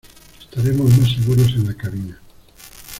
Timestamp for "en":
1.51-1.67